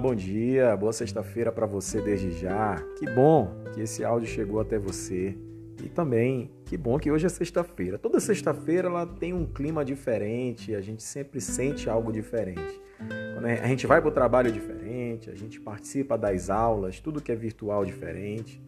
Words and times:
Bom 0.00 0.14
dia, 0.14 0.76
boa 0.76 0.92
sexta-feira 0.92 1.50
para 1.50 1.66
você 1.66 2.00
desde 2.00 2.30
já. 2.30 2.76
Que 2.98 3.04
bom 3.10 3.50
que 3.74 3.80
esse 3.80 4.04
áudio 4.04 4.28
chegou 4.28 4.60
até 4.60 4.78
você. 4.78 5.36
E 5.82 5.88
também, 5.88 6.52
que 6.64 6.76
bom 6.76 6.98
que 7.00 7.10
hoje 7.10 7.26
é 7.26 7.28
sexta-feira. 7.28 7.98
Toda 7.98 8.20
sexta-feira 8.20 8.86
ela 8.86 9.04
tem 9.04 9.32
um 9.32 9.44
clima 9.44 9.84
diferente, 9.84 10.72
a 10.74 10.80
gente 10.80 11.02
sempre 11.02 11.40
sente 11.40 11.90
algo 11.90 12.12
diferente. 12.12 12.80
Quando 13.34 13.46
a 13.46 13.66
gente 13.66 13.88
vai 13.88 14.00
para 14.00 14.08
o 14.08 14.12
trabalho 14.12 14.52
diferente, 14.52 15.30
a 15.30 15.34
gente 15.34 15.60
participa 15.60 16.16
das 16.16 16.48
aulas, 16.48 17.00
tudo 17.00 17.20
que 17.20 17.32
é 17.32 17.34
virtual 17.34 17.84
diferente. 17.84 18.62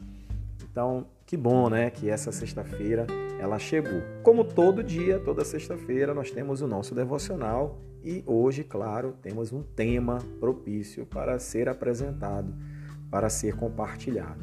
Então, 0.70 1.06
que 1.26 1.36
bom, 1.36 1.68
né, 1.68 1.90
que 1.90 2.10
essa 2.10 2.32
sexta-feira 2.32 3.06
ela 3.38 3.58
chegou. 3.58 4.02
Como 4.22 4.44
todo 4.44 4.82
dia, 4.82 5.18
toda 5.18 5.44
sexta-feira, 5.44 6.12
nós 6.12 6.30
temos 6.30 6.60
o 6.60 6.66
nosso 6.66 6.94
devocional 6.94 7.78
e 8.02 8.22
hoje, 8.26 8.64
claro, 8.64 9.14
temos 9.22 9.52
um 9.52 9.62
tema 9.62 10.18
propício 10.38 11.06
para 11.06 11.38
ser 11.38 11.68
apresentado, 11.68 12.54
para 13.10 13.28
ser 13.28 13.56
compartilhado. 13.56 14.40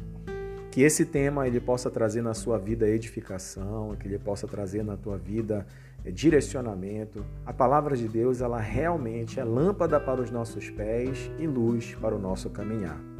Que 0.70 0.82
esse 0.82 1.04
tema 1.04 1.46
ele 1.46 1.60
possa 1.60 1.90
trazer 1.90 2.22
na 2.22 2.34
sua 2.34 2.58
vida 2.58 2.88
edificação, 2.88 3.96
que 3.96 4.06
ele 4.06 4.18
possa 4.18 4.46
trazer 4.46 4.84
na 4.84 4.96
tua 4.96 5.16
vida 5.16 5.66
eh, 6.04 6.10
direcionamento. 6.10 7.24
A 7.44 7.52
palavra 7.52 7.96
de 7.96 8.06
Deus, 8.06 8.40
ela 8.40 8.60
realmente 8.60 9.40
é 9.40 9.44
lâmpada 9.44 9.98
para 9.98 10.20
os 10.20 10.30
nossos 10.30 10.70
pés 10.70 11.30
e 11.38 11.46
luz 11.46 11.94
para 11.96 12.14
o 12.14 12.18
nosso 12.18 12.50
caminhar. 12.50 13.17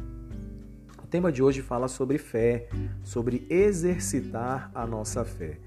O 1.09 1.11
tema 1.11 1.31
de 1.31 1.41
hoje 1.41 1.63
fala 1.63 1.87
sobre 1.87 2.19
fé, 2.19 2.69
sobre 3.03 3.47
exercitar 3.49 4.69
a 4.75 4.85
nossa 4.85 5.25
fé. 5.25 5.57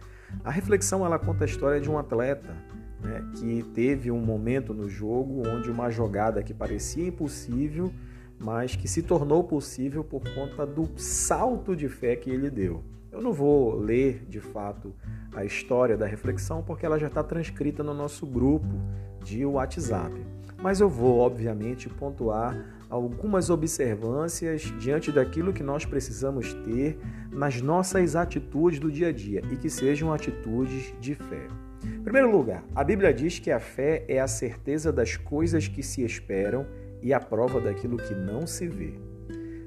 A 0.45 0.52
reflexão 0.52 1.05
ela 1.05 1.18
conta 1.18 1.42
a 1.42 1.46
história 1.48 1.80
de 1.80 1.91
um 1.91 1.98
atleta 1.98 2.55
né, 3.02 3.28
que 3.34 3.65
teve 3.74 4.09
um 4.13 4.20
momento 4.20 4.73
no 4.73 4.88
jogo 4.88 5.43
onde 5.48 5.68
uma 5.68 5.90
jogada 5.90 6.45
que 6.45 6.54
parecia 6.54 7.09
impossível, 7.09 7.93
mas 8.38 8.76
que 8.76 8.87
se 8.87 9.02
tornou 9.02 9.43
possível 9.43 10.04
por 10.04 10.23
conta 10.32 10.65
do 10.65 10.88
salto 10.96 11.74
de 11.74 11.88
fé 11.88 12.15
que 12.15 12.30
ele 12.30 12.48
deu. 12.48 12.85
Eu 13.10 13.20
não 13.20 13.32
vou 13.32 13.74
ler 13.74 14.24
de 14.29 14.38
fato 14.38 14.95
a 15.35 15.45
história 15.45 15.96
da 15.96 16.07
reflexão 16.07 16.63
porque 16.63 16.87
ela 16.87 17.01
já 17.01 17.09
está 17.09 17.24
transcrita 17.24 17.82
no 17.82 17.93
nosso 17.93 18.24
grupo 18.24 18.80
de 19.24 19.45
WhatsApp. 19.45 20.15
Mas 20.63 20.80
eu 20.80 20.88
vou, 20.88 21.18
obviamente, 21.18 21.88
pontuar 21.88 22.57
algumas 22.88 23.51
observâncias 23.51 24.63
diante 24.79 25.10
daquilo 25.10 25.52
que 25.52 25.63
nós 25.63 25.85
precisamos 25.85 26.54
ter 26.54 26.99
nas 27.32 27.60
nossas 27.60 28.15
atitudes 28.15 28.79
do 28.79 28.91
dia 28.91 29.09
a 29.09 29.13
dia 29.13 29.43
e 29.51 29.57
que 29.57 29.69
sejam 29.69 30.13
atitudes 30.13 30.95
de 31.01 31.16
fé. 31.16 31.49
Em 31.85 32.02
primeiro 32.02 32.30
lugar, 32.30 32.63
a 32.74 32.85
Bíblia 32.85 33.13
diz 33.13 33.41
que 33.41 33.51
a 33.51 33.59
fé 33.59 34.04
é 34.07 34.21
a 34.21 34.29
certeza 34.29 34.93
das 34.93 35.16
coisas 35.16 35.66
que 35.66 35.82
se 35.82 36.04
esperam 36.04 36.65
e 37.02 37.13
a 37.13 37.19
prova 37.19 37.60
daquilo 37.60 37.97
que 37.97 38.15
não 38.15 38.47
se 38.47 38.69
vê. 38.69 38.95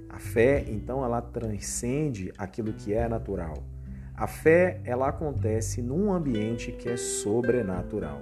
A 0.08 0.18
fé, 0.18 0.64
então, 0.70 1.04
ela 1.04 1.22
transcende 1.22 2.32
aquilo 2.38 2.72
que 2.72 2.94
é 2.94 3.10
natural. 3.10 3.56
A 4.16 4.28
fé, 4.28 4.80
ela 4.86 5.10
acontece 5.10 5.82
num 5.82 6.14
ambiente 6.14 6.72
que 6.72 6.88
é 6.88 6.96
sobrenatural. 6.96 8.22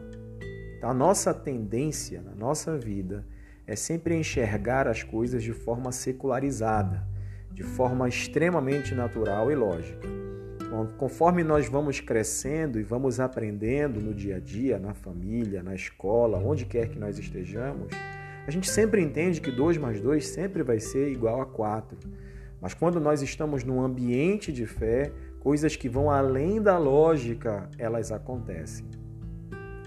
A 0.83 0.93
nossa 0.93 1.33
tendência 1.33 2.21
na 2.21 2.35
nossa 2.35 2.77
vida 2.77 3.25
é 3.65 3.73
sempre 3.73 4.17
enxergar 4.17 4.85
as 4.85 5.01
coisas 5.01 5.41
de 5.41 5.53
forma 5.53 5.93
secularizada, 5.93 7.07
de 7.53 7.63
forma 7.63 8.09
extremamente 8.09 8.93
natural 8.93 9.49
e 9.49 9.55
lógica. 9.55 10.05
Conforme 10.97 11.41
nós 11.41 11.69
vamos 11.69 12.01
crescendo 12.01 12.81
e 12.81 12.83
vamos 12.83 13.21
aprendendo 13.21 14.01
no 14.01 14.13
dia 14.13 14.35
a 14.35 14.39
dia, 14.41 14.77
na 14.77 14.93
família, 14.93 15.63
na 15.63 15.73
escola, 15.73 16.37
onde 16.37 16.65
quer 16.65 16.89
que 16.89 16.99
nós 16.99 17.17
estejamos, 17.17 17.87
a 18.45 18.51
gente 18.51 18.69
sempre 18.69 19.01
entende 19.01 19.39
que 19.39 19.51
2 19.51 19.77
mais 19.77 20.01
2 20.01 20.27
sempre 20.27 20.63
vai 20.63 20.81
ser 20.81 21.09
igual 21.09 21.39
a 21.39 21.45
4. 21.45 21.97
Mas 22.59 22.73
quando 22.73 22.99
nós 22.99 23.21
estamos 23.21 23.63
num 23.63 23.81
ambiente 23.81 24.51
de 24.51 24.65
fé, 24.65 25.13
coisas 25.39 25.77
que 25.77 25.87
vão 25.87 26.11
além 26.11 26.61
da 26.61 26.77
lógica, 26.77 27.69
elas 27.77 28.11
acontecem. 28.11 29.02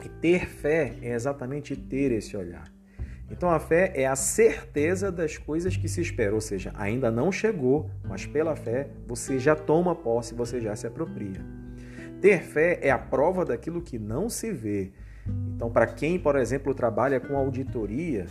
E 0.06 0.08
ter 0.08 0.46
fé 0.46 0.94
é 1.02 1.14
exatamente 1.14 1.74
ter 1.74 2.12
esse 2.12 2.36
olhar. 2.36 2.72
Então 3.28 3.50
a 3.50 3.58
fé 3.58 3.90
é 3.92 4.06
a 4.06 4.14
certeza 4.14 5.10
das 5.10 5.36
coisas 5.36 5.76
que 5.76 5.88
se 5.88 6.00
espera, 6.00 6.32
ou 6.32 6.40
seja, 6.40 6.72
ainda 6.76 7.10
não 7.10 7.32
chegou, 7.32 7.90
mas 8.04 8.24
pela 8.24 8.54
fé 8.54 8.88
você 9.04 9.36
já 9.36 9.56
toma 9.56 9.96
posse, 9.96 10.32
você 10.32 10.60
já 10.60 10.76
se 10.76 10.86
apropria. 10.86 11.44
Ter 12.20 12.40
fé 12.44 12.78
é 12.82 12.88
a 12.88 12.98
prova 12.98 13.44
daquilo 13.44 13.82
que 13.82 13.98
não 13.98 14.30
se 14.30 14.52
vê. 14.52 14.92
Então, 15.56 15.72
para 15.72 15.88
quem, 15.88 16.20
por 16.20 16.36
exemplo, 16.36 16.72
trabalha 16.72 17.18
com 17.18 17.36
auditoria, 17.36 18.26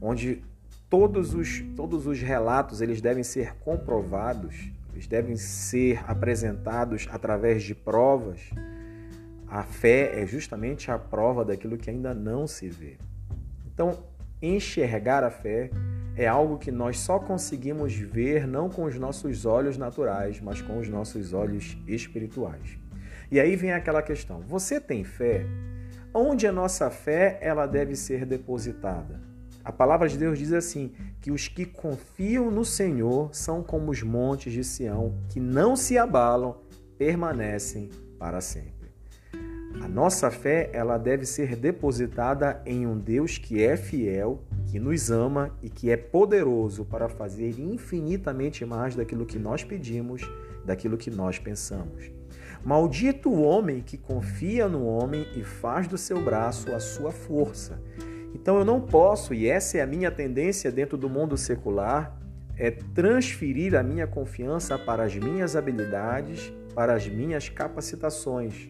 onde 0.00 0.42
todos 0.88 1.32
os, 1.32 1.60
todos 1.76 2.08
os 2.08 2.20
relatos 2.20 2.80
eles 2.80 3.00
devem 3.00 3.22
ser 3.22 3.54
comprovados, 3.60 4.72
eles 4.92 5.06
devem 5.06 5.36
ser 5.36 6.02
apresentados 6.10 7.06
através 7.08 7.62
de 7.62 7.72
provas, 7.72 8.50
a 9.50 9.64
fé 9.64 10.22
é 10.22 10.26
justamente 10.26 10.92
a 10.92 10.98
prova 10.98 11.44
daquilo 11.44 11.76
que 11.76 11.90
ainda 11.90 12.14
não 12.14 12.46
se 12.46 12.68
vê. 12.68 12.96
Então, 13.66 14.04
enxergar 14.40 15.24
a 15.24 15.30
fé 15.30 15.70
é 16.16 16.26
algo 16.26 16.56
que 16.56 16.70
nós 16.70 17.00
só 17.00 17.18
conseguimos 17.18 17.92
ver 17.94 18.46
não 18.46 18.68
com 18.68 18.84
os 18.84 18.96
nossos 18.96 19.44
olhos 19.44 19.76
naturais, 19.76 20.40
mas 20.40 20.62
com 20.62 20.78
os 20.78 20.88
nossos 20.88 21.32
olhos 21.32 21.76
espirituais. 21.88 22.78
E 23.28 23.40
aí 23.40 23.56
vem 23.56 23.72
aquela 23.72 24.02
questão: 24.02 24.40
você 24.40 24.80
tem 24.80 25.02
fé? 25.02 25.44
Onde 26.14 26.46
a 26.46 26.52
nossa 26.52 26.88
fé 26.88 27.38
ela 27.40 27.66
deve 27.66 27.96
ser 27.96 28.24
depositada? 28.24 29.20
A 29.64 29.72
palavra 29.72 30.08
de 30.08 30.16
Deus 30.16 30.38
diz 30.38 30.52
assim: 30.52 30.92
que 31.20 31.32
os 31.32 31.48
que 31.48 31.64
confiam 31.64 32.50
no 32.50 32.64
Senhor 32.64 33.34
são 33.34 33.62
como 33.62 33.90
os 33.90 34.02
montes 34.02 34.52
de 34.52 34.62
Sião, 34.62 35.14
que 35.28 35.40
não 35.40 35.74
se 35.74 35.98
abalam, 35.98 36.56
permanecem 36.96 37.90
para 38.18 38.40
sempre. 38.40 38.79
A 39.78 39.86
nossa 39.86 40.30
fé, 40.30 40.68
ela 40.72 40.98
deve 40.98 41.24
ser 41.24 41.54
depositada 41.54 42.60
em 42.66 42.86
um 42.86 42.98
Deus 42.98 43.38
que 43.38 43.62
é 43.62 43.76
fiel, 43.76 44.42
que 44.66 44.80
nos 44.80 45.10
ama 45.10 45.56
e 45.62 45.70
que 45.70 45.90
é 45.90 45.96
poderoso 45.96 46.84
para 46.84 47.08
fazer 47.08 47.58
infinitamente 47.58 48.64
mais 48.64 48.96
daquilo 48.96 49.24
que 49.24 49.38
nós 49.38 49.62
pedimos, 49.62 50.22
daquilo 50.64 50.96
que 50.96 51.10
nós 51.10 51.38
pensamos. 51.38 52.10
Maldito 52.64 53.30
o 53.30 53.42
homem 53.42 53.80
que 53.80 53.96
confia 53.96 54.68
no 54.68 54.84
homem 54.84 55.26
e 55.34 55.42
faz 55.42 55.86
do 55.86 55.96
seu 55.96 56.22
braço 56.22 56.74
a 56.74 56.80
sua 56.80 57.10
força. 57.10 57.80
Então 58.34 58.58
eu 58.58 58.64
não 58.64 58.80
posso, 58.80 59.32
e 59.32 59.48
essa 59.48 59.78
é 59.78 59.80
a 59.80 59.86
minha 59.86 60.10
tendência 60.10 60.70
dentro 60.70 60.98
do 60.98 61.08
mundo 61.08 61.36
secular, 61.36 62.18
é 62.56 62.70
transferir 62.70 63.74
a 63.74 63.82
minha 63.82 64.06
confiança 64.06 64.78
para 64.78 65.04
as 65.04 65.16
minhas 65.16 65.56
habilidades, 65.56 66.52
para 66.74 66.92
as 66.94 67.08
minhas 67.08 67.48
capacitações. 67.48 68.68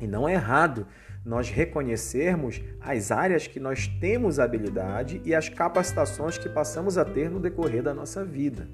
E 0.00 0.06
não 0.06 0.28
é 0.28 0.34
errado 0.34 0.86
nós 1.24 1.50
reconhecermos 1.50 2.62
as 2.80 3.10
áreas 3.10 3.48
que 3.48 3.58
nós 3.58 3.88
temos 4.00 4.38
habilidade 4.38 5.20
e 5.24 5.34
as 5.34 5.48
capacitações 5.48 6.38
que 6.38 6.48
passamos 6.48 6.96
a 6.96 7.04
ter 7.04 7.28
no 7.28 7.40
decorrer 7.40 7.82
da 7.82 7.92
nossa 7.92 8.24
vida. 8.24 8.68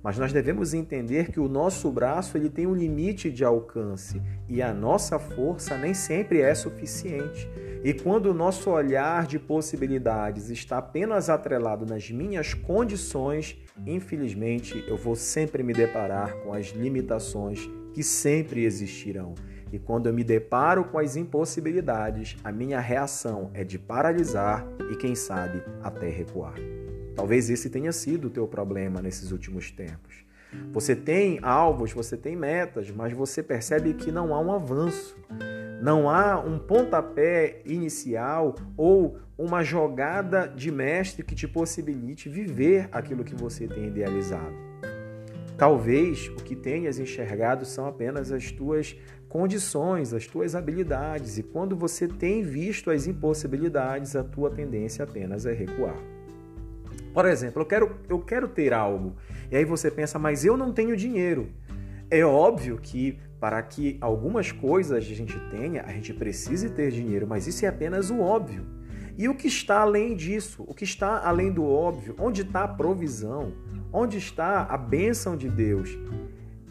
Mas 0.00 0.16
nós 0.16 0.32
devemos 0.32 0.74
entender 0.74 1.32
que 1.32 1.40
o 1.40 1.48
nosso 1.48 1.90
braço 1.90 2.36
ele 2.38 2.48
tem 2.48 2.68
um 2.68 2.74
limite 2.74 3.30
de 3.32 3.44
alcance 3.44 4.22
e 4.48 4.62
a 4.62 4.72
nossa 4.72 5.18
força 5.18 5.76
nem 5.76 5.92
sempre 5.92 6.40
é 6.40 6.54
suficiente. 6.54 7.50
E 7.82 7.92
quando 7.92 8.26
o 8.26 8.34
nosso 8.34 8.70
olhar 8.70 9.26
de 9.26 9.38
possibilidades 9.38 10.50
está 10.50 10.78
apenas 10.78 11.28
atrelado 11.28 11.84
nas 11.84 12.10
minhas 12.10 12.54
condições, 12.54 13.56
infelizmente 13.84 14.84
eu 14.86 14.96
vou 14.96 15.16
sempre 15.16 15.64
me 15.64 15.72
deparar 15.72 16.32
com 16.42 16.52
as 16.52 16.66
limitações 16.68 17.68
que 17.92 18.02
sempre 18.04 18.64
existirão. 18.64 19.34
E 19.72 19.78
quando 19.78 20.06
eu 20.06 20.14
me 20.14 20.24
deparo 20.24 20.84
com 20.84 20.98
as 20.98 21.16
impossibilidades, 21.16 22.36
a 22.42 22.50
minha 22.50 22.80
reação 22.80 23.50
é 23.52 23.64
de 23.64 23.78
paralisar 23.78 24.66
e, 24.90 24.96
quem 24.96 25.14
sabe, 25.14 25.62
até 25.82 26.08
recuar. 26.08 26.54
Talvez 27.14 27.50
esse 27.50 27.68
tenha 27.68 27.92
sido 27.92 28.28
o 28.28 28.30
teu 28.30 28.46
problema 28.46 29.02
nesses 29.02 29.32
últimos 29.32 29.70
tempos. 29.70 30.24
Você 30.72 30.96
tem 30.96 31.38
alvos, 31.42 31.92
você 31.92 32.16
tem 32.16 32.34
metas, 32.34 32.90
mas 32.90 33.12
você 33.12 33.42
percebe 33.42 33.92
que 33.94 34.10
não 34.10 34.34
há 34.34 34.40
um 34.40 34.52
avanço, 34.52 35.16
não 35.82 36.08
há 36.08 36.38
um 36.38 36.58
pontapé 36.58 37.60
inicial 37.66 38.54
ou 38.76 39.18
uma 39.36 39.62
jogada 39.62 40.46
de 40.46 40.72
mestre 40.72 41.22
que 41.22 41.34
te 41.34 41.46
possibilite 41.46 42.28
viver 42.28 42.88
aquilo 42.90 43.24
que 43.24 43.34
você 43.34 43.68
tem 43.68 43.86
idealizado. 43.86 44.67
Talvez 45.58 46.28
o 46.28 46.36
que 46.36 46.54
tenhas 46.54 47.00
enxergado 47.00 47.66
são 47.66 47.88
apenas 47.88 48.30
as 48.30 48.52
tuas 48.52 48.96
condições, 49.28 50.14
as 50.14 50.24
tuas 50.24 50.54
habilidades, 50.54 51.36
e 51.36 51.42
quando 51.42 51.76
você 51.76 52.06
tem 52.06 52.42
visto 52.42 52.92
as 52.92 53.08
impossibilidades, 53.08 54.14
a 54.14 54.22
tua 54.22 54.50
tendência 54.50 55.04
apenas 55.04 55.46
é 55.46 55.52
recuar. 55.52 55.98
Por 57.12 57.26
exemplo, 57.26 57.60
eu 57.60 57.66
quero, 57.66 57.96
eu 58.08 58.20
quero 58.20 58.46
ter 58.46 58.72
algo, 58.72 59.16
e 59.50 59.56
aí 59.56 59.64
você 59.64 59.90
pensa, 59.90 60.16
mas 60.16 60.44
eu 60.44 60.56
não 60.56 60.72
tenho 60.72 60.96
dinheiro. 60.96 61.48
É 62.08 62.24
óbvio 62.24 62.78
que 62.80 63.18
para 63.40 63.60
que 63.60 63.98
algumas 64.00 64.52
coisas 64.52 64.96
a 64.96 65.00
gente 65.00 65.38
tenha, 65.50 65.82
a 65.82 65.90
gente 65.90 66.14
precise 66.14 66.70
ter 66.70 66.92
dinheiro, 66.92 67.26
mas 67.26 67.48
isso 67.48 67.64
é 67.64 67.68
apenas 67.68 68.10
o 68.10 68.20
óbvio. 68.20 68.64
E 69.18 69.28
o 69.28 69.34
que 69.34 69.48
está 69.48 69.80
além 69.80 70.14
disso? 70.14 70.64
O 70.64 70.72
que 70.72 70.84
está 70.84 71.26
além 71.26 71.50
do 71.50 71.64
óbvio? 71.64 72.14
Onde 72.20 72.42
está 72.42 72.62
a 72.62 72.68
provisão? 72.68 73.52
Onde 73.92 74.16
está 74.16 74.62
a 74.62 74.76
bênção 74.76 75.36
de 75.36 75.48
Deus? 75.48 75.98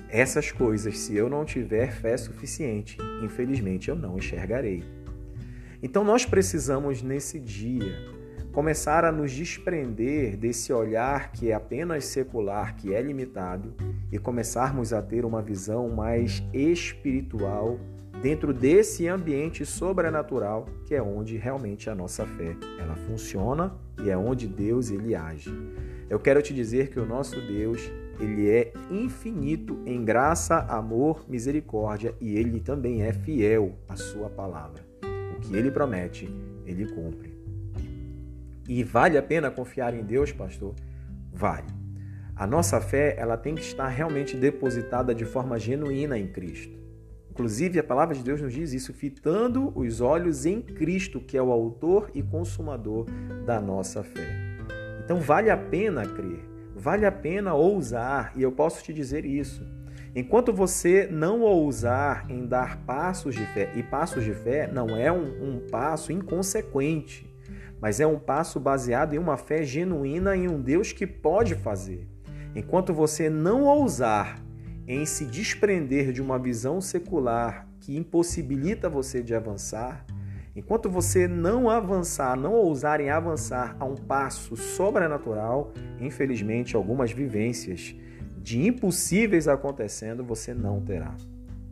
Essas 0.07 0.49
coisas, 0.49 0.97
se 0.97 1.13
eu 1.13 1.29
não 1.29 1.43
tiver 1.43 1.91
fé 1.91 2.15
suficiente, 2.15 2.97
infelizmente 3.21 3.89
eu 3.89 3.97
não 3.97 4.17
enxergarei. 4.17 4.81
Então 5.83 6.05
nós 6.05 6.25
precisamos 6.25 7.01
nesse 7.01 7.37
dia 7.37 7.93
começar 8.53 9.03
a 9.03 9.11
nos 9.11 9.33
desprender 9.33 10.37
desse 10.37 10.71
olhar 10.71 11.33
que 11.33 11.51
é 11.51 11.53
apenas 11.53 12.05
secular, 12.05 12.77
que 12.77 12.93
é 12.93 13.01
limitado, 13.01 13.75
e 14.09 14.17
começarmos 14.17 14.93
a 14.93 15.01
ter 15.01 15.25
uma 15.25 15.41
visão 15.41 15.89
mais 15.89 16.41
espiritual 16.53 17.77
dentro 18.21 18.53
desse 18.53 19.07
ambiente 19.07 19.65
sobrenatural, 19.65 20.65
que 20.85 20.95
é 20.95 21.01
onde 21.01 21.37
realmente 21.37 21.89
a 21.89 21.95
nossa 21.95 22.25
fé 22.25 22.55
ela 22.79 22.95
funciona 22.95 23.75
e 24.03 24.09
é 24.09 24.17
onde 24.17 24.47
Deus 24.47 24.89
ele 24.89 25.15
age. 25.15 25.53
Eu 26.09 26.19
quero 26.19 26.41
te 26.41 26.53
dizer 26.53 26.89
que 26.89 26.99
o 26.99 27.05
nosso 27.05 27.39
Deus, 27.41 27.91
ele 28.19 28.49
é 28.49 28.73
infinito 28.89 29.79
em 29.85 30.03
graça, 30.03 30.59
amor, 30.69 31.25
misericórdia 31.27 32.15
e 32.19 32.35
ele 32.35 32.59
também 32.59 33.03
é 33.03 33.13
fiel 33.13 33.75
à 33.87 33.95
sua 33.95 34.29
palavra. 34.29 34.85
O 35.35 35.41
que 35.41 35.55
ele 35.55 35.69
promete, 35.69 36.29
ele 36.65 36.87
cumpre. 36.87 37.37
E 38.67 38.83
vale 38.83 39.17
a 39.17 39.23
pena 39.23 39.51
confiar 39.51 39.93
em 39.93 40.03
Deus, 40.03 40.31
pastor? 40.31 40.73
Vale. 41.31 41.67
A 42.35 42.45
nossa 42.45 42.79
fé, 42.81 43.15
ela 43.17 43.37
tem 43.37 43.55
que 43.55 43.61
estar 43.61 43.87
realmente 43.87 44.35
depositada 44.35 45.13
de 45.13 45.25
forma 45.25 45.57
genuína 45.57 46.17
em 46.17 46.27
Cristo. 46.27 46.86
Inclusive, 47.37 47.77
a 47.77 47.83
palavra 47.83 48.15
de 48.15 48.23
Deus 48.23 48.41
nos 48.41 48.51
diz 48.51 48.73
isso, 48.73 48.91
fitando 48.91 49.71
os 49.75 50.01
olhos 50.01 50.47
em 50.47 50.59
Cristo, 50.59 51.19
que 51.19 51.37
é 51.37 51.41
o 51.41 51.51
autor 51.51 52.09
e 52.15 52.23
consumador 52.23 53.05
da 53.45 53.61
nossa 53.61 54.03
fé. 54.03 54.57
Então, 55.05 55.19
vale 55.19 55.51
a 55.51 55.55
pena 55.55 56.03
crer, 56.03 56.43
vale 56.75 57.05
a 57.05 57.11
pena 57.11 57.53
ousar, 57.53 58.33
e 58.35 58.41
eu 58.41 58.51
posso 58.51 58.83
te 58.83 58.91
dizer 58.91 59.23
isso. 59.23 59.63
Enquanto 60.15 60.51
você 60.51 61.07
não 61.11 61.41
ousar 61.41 62.25
em 62.27 62.47
dar 62.47 62.83
passos 62.87 63.35
de 63.35 63.45
fé, 63.53 63.71
e 63.75 63.83
passos 63.83 64.23
de 64.23 64.33
fé 64.33 64.67
não 64.73 64.97
é 64.97 65.11
um, 65.11 65.57
um 65.57 65.59
passo 65.69 66.11
inconsequente, 66.11 67.31
mas 67.79 67.99
é 67.99 68.07
um 68.07 68.17
passo 68.17 68.59
baseado 68.59 69.13
em 69.13 69.19
uma 69.19 69.37
fé 69.37 69.61
genuína 69.61 70.35
em 70.35 70.47
um 70.47 70.59
Deus 70.59 70.91
que 70.91 71.05
pode 71.05 71.53
fazer. 71.53 72.07
Enquanto 72.55 72.95
você 72.95 73.29
não 73.29 73.65
ousar 73.65 74.46
em 74.87 75.05
se 75.05 75.25
desprender 75.25 76.13
de 76.13 76.21
uma 76.21 76.39
visão 76.39 76.79
secular 76.79 77.67
que 77.81 77.97
impossibilita 77.97 78.89
você 78.89 79.21
de 79.21 79.35
avançar, 79.35 80.05
enquanto 80.55 80.89
você 80.89 81.27
não 81.27 81.69
avançar, 81.69 82.37
não 82.37 82.53
ousar 82.53 83.01
em 83.01 83.09
avançar 83.09 83.75
a 83.79 83.85
um 83.85 83.95
passo 83.95 84.55
sobrenatural, 84.55 85.73
infelizmente 85.99 86.75
algumas 86.75 87.11
vivências 87.11 87.95
de 88.41 88.65
impossíveis 88.65 89.47
acontecendo 89.47 90.23
você 90.23 90.53
não 90.53 90.81
terá. 90.81 91.13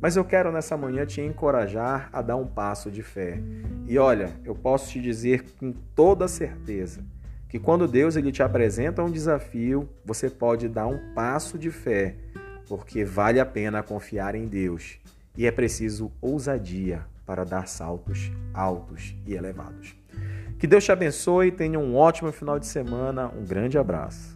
Mas 0.01 0.17
eu 0.17 0.25
quero 0.25 0.51
nessa 0.51 0.75
manhã 0.75 1.05
te 1.05 1.21
encorajar 1.21 2.09
a 2.11 2.21
dar 2.21 2.35
um 2.35 2.45
passo 2.45 2.91
de 2.91 3.01
fé. 3.01 3.41
E 3.87 3.97
olha, 3.97 4.29
eu 4.43 4.53
posso 4.53 4.91
te 4.91 5.01
dizer 5.01 5.45
com 5.57 5.71
toda 5.95 6.27
certeza 6.27 7.01
que 7.47 7.57
quando 7.57 7.87
Deus 7.87 8.17
ele 8.17 8.31
te 8.31 8.43
apresenta 8.43 9.01
um 9.01 9.09
desafio, 9.09 9.89
você 10.03 10.29
pode 10.29 10.67
dar 10.67 10.87
um 10.87 11.13
passo 11.13 11.57
de 11.57 11.71
fé, 11.71 12.15
porque 12.67 13.03
vale 13.03 13.39
a 13.39 13.45
pena 13.45 13.83
confiar 13.83 14.35
em 14.35 14.47
Deus 14.47 14.97
e 15.37 15.45
é 15.45 15.51
preciso 15.51 16.11
ousadia 16.21 17.05
para 17.25 17.43
dar 17.43 17.67
saltos 17.67 18.31
altos 18.53 19.15
e 19.25 19.33
elevados. 19.33 19.95
Que 20.57 20.67
Deus 20.67 20.83
te 20.83 20.91
abençoe, 20.91 21.51
tenha 21.51 21.77
um 21.77 21.95
ótimo 21.95 22.31
final 22.31 22.57
de 22.57 22.65
semana, 22.65 23.27
um 23.27 23.43
grande 23.43 23.77
abraço. 23.77 24.34